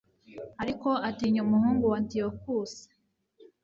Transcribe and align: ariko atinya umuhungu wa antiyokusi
ariko 0.61 0.89
atinya 1.09 1.41
umuhungu 1.45 1.83
wa 1.91 1.97
antiyokusi 1.99 2.83